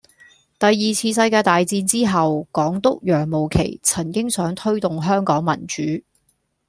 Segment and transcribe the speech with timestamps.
[0.57, 5.83] 第二次世界大戰之後，港督楊慕琦曾經想推動香港民主